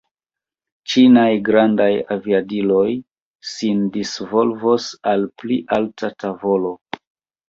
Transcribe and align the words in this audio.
Ĉinaj 0.91 1.25
grandaj 1.49 1.89
aviadiloj 2.15 2.85
sin 3.49 3.83
disvolvos 3.97 4.87
al 5.13 5.27
pli 5.43 5.59
alta 5.77 6.11
tavolo. 6.25 6.73